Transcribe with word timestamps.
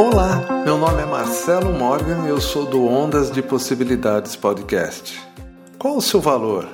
Olá, 0.00 0.62
meu 0.64 0.78
nome 0.78 1.02
é 1.02 1.04
Marcelo 1.04 1.74
Morgan 1.74 2.24
e 2.24 2.30
eu 2.30 2.40
sou 2.40 2.64
do 2.64 2.86
Ondas 2.86 3.30
de 3.30 3.42
Possibilidades 3.42 4.34
Podcast. 4.34 5.20
Qual 5.78 5.98
o 5.98 6.00
seu 6.00 6.22
valor? 6.22 6.66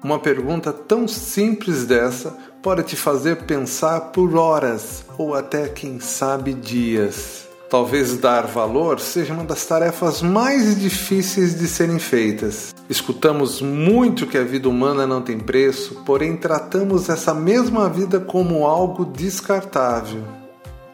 Uma 0.00 0.20
pergunta 0.20 0.72
tão 0.72 1.08
simples 1.08 1.84
dessa 1.84 2.38
pode 2.62 2.84
te 2.84 2.94
fazer 2.94 3.38
pensar 3.38 4.12
por 4.12 4.36
horas 4.36 5.04
ou 5.18 5.34
até, 5.34 5.66
quem 5.66 5.98
sabe, 5.98 6.54
dias. 6.54 7.48
Talvez 7.68 8.16
dar 8.16 8.46
valor 8.46 9.00
seja 9.00 9.34
uma 9.34 9.42
das 9.42 9.66
tarefas 9.66 10.22
mais 10.22 10.80
difíceis 10.80 11.58
de 11.58 11.66
serem 11.66 11.98
feitas. 11.98 12.72
Escutamos 12.88 13.60
muito 13.60 14.24
que 14.24 14.38
a 14.38 14.44
vida 14.44 14.68
humana 14.68 15.04
não 15.04 15.20
tem 15.20 15.40
preço, 15.40 16.04
porém 16.06 16.36
tratamos 16.36 17.08
essa 17.08 17.34
mesma 17.34 17.90
vida 17.90 18.20
como 18.20 18.64
algo 18.64 19.04
descartável, 19.04 20.22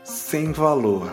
sem 0.03 0.51
valor. 0.51 1.11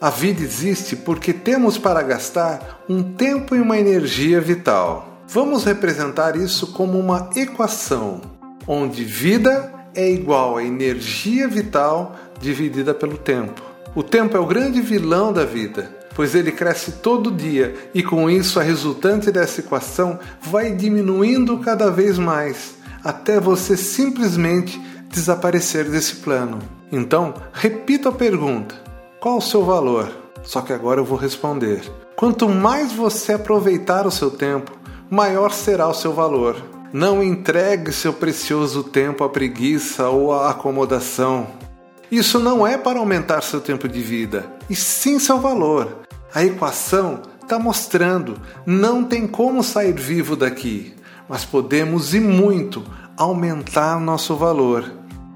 A 0.00 0.10
vida 0.10 0.42
existe 0.42 0.96
porque 0.96 1.32
temos 1.32 1.78
para 1.78 2.02
gastar 2.02 2.84
um 2.88 3.02
tempo 3.02 3.54
e 3.54 3.60
uma 3.60 3.78
energia 3.78 4.40
vital. 4.40 5.22
Vamos 5.28 5.64
representar 5.64 6.36
isso 6.36 6.72
como 6.72 6.98
uma 6.98 7.30
equação, 7.36 8.20
onde 8.66 9.04
vida 9.04 9.72
é 9.94 10.10
igual 10.10 10.56
a 10.56 10.64
energia 10.64 11.48
vital 11.48 12.16
dividida 12.40 12.92
pelo 12.92 13.16
tempo. 13.16 13.62
O 13.94 14.02
tempo 14.02 14.36
é 14.36 14.40
o 14.40 14.46
grande 14.46 14.80
vilão 14.80 15.32
da 15.32 15.44
vida, 15.44 15.88
pois 16.14 16.34
ele 16.34 16.50
cresce 16.50 16.92
todo 16.92 17.30
dia 17.30 17.74
e 17.94 18.02
com 18.02 18.28
isso 18.28 18.58
a 18.58 18.62
resultante 18.62 19.30
dessa 19.30 19.60
equação 19.60 20.18
vai 20.42 20.72
diminuindo 20.72 21.58
cada 21.58 21.90
vez 21.90 22.18
mais, 22.18 22.74
até 23.02 23.38
você 23.38 23.76
simplesmente 23.76 24.80
desaparecer 25.08 25.84
desse 25.88 26.16
plano. 26.16 26.58
Então, 26.90 27.34
repita 27.52 28.08
a 28.08 28.12
pergunta: 28.12 28.74
qual 29.24 29.38
o 29.38 29.40
seu 29.40 29.64
valor? 29.64 30.14
Só 30.42 30.60
que 30.60 30.70
agora 30.70 31.00
eu 31.00 31.04
vou 31.06 31.16
responder. 31.16 31.80
Quanto 32.14 32.46
mais 32.46 32.92
você 32.92 33.32
aproveitar 33.32 34.06
o 34.06 34.10
seu 34.10 34.30
tempo, 34.30 34.70
maior 35.08 35.50
será 35.50 35.88
o 35.88 35.94
seu 35.94 36.12
valor. 36.12 36.62
Não 36.92 37.22
entregue 37.22 37.90
seu 37.90 38.12
precioso 38.12 38.84
tempo 38.84 39.24
à 39.24 39.28
preguiça 39.30 40.10
ou 40.10 40.30
à 40.30 40.50
acomodação. 40.50 41.46
Isso 42.10 42.38
não 42.38 42.66
é 42.66 42.76
para 42.76 42.98
aumentar 42.98 43.42
seu 43.42 43.62
tempo 43.62 43.88
de 43.88 44.02
vida, 44.02 44.44
e 44.68 44.76
sim 44.76 45.18
seu 45.18 45.40
valor. 45.40 46.00
A 46.34 46.44
equação 46.44 47.22
está 47.40 47.58
mostrando, 47.58 48.38
não 48.66 49.04
tem 49.04 49.26
como 49.26 49.64
sair 49.64 49.94
vivo 49.94 50.36
daqui, 50.36 50.94
mas 51.26 51.46
podemos 51.46 52.12
e 52.12 52.20
muito 52.20 52.84
aumentar 53.16 53.98
nosso 53.98 54.36
valor. 54.36 54.84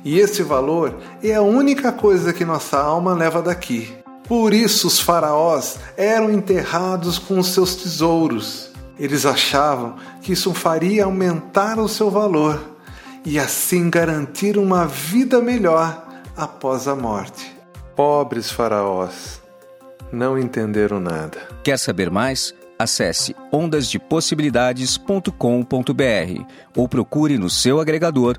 E 0.04 0.18
esse 0.18 0.42
valor 0.42 0.98
é 1.22 1.34
a 1.34 1.42
única 1.42 1.92
coisa 1.92 2.32
que 2.32 2.44
nossa 2.44 2.78
alma 2.78 3.14
leva 3.14 3.42
daqui. 3.42 3.96
Por 4.24 4.52
isso 4.52 4.86
os 4.86 5.00
faraós 5.00 5.78
eram 5.96 6.30
enterrados 6.30 7.18
com 7.18 7.38
os 7.38 7.48
seus 7.48 7.76
tesouros. 7.76 8.70
Eles 8.98 9.24
achavam 9.24 9.96
que 10.20 10.32
isso 10.32 10.52
faria 10.52 11.04
aumentar 11.04 11.78
o 11.78 11.88
seu 11.88 12.10
valor 12.10 12.60
e 13.24 13.38
assim 13.38 13.88
garantir 13.88 14.58
uma 14.58 14.86
vida 14.86 15.40
melhor 15.40 16.06
após 16.36 16.88
a 16.88 16.94
morte. 16.94 17.56
Pobres 17.96 18.50
faraós, 18.50 19.40
não 20.12 20.38
entenderam 20.38 21.00
nada. 21.00 21.38
Quer 21.64 21.78
saber 21.78 22.10
mais? 22.10 22.54
Acesse 22.78 23.34
ondasdepossibilidades.com.br 23.50 26.42
ou 26.76 26.88
procure 26.88 27.36
no 27.36 27.50
seu 27.50 27.80
agregador 27.80 28.38